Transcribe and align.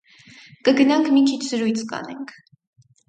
Կգնանք 0.69 1.11
մի 1.17 1.23
քիչ 1.27 1.39
զրույց 1.49 1.85
կանենք: 1.93 2.35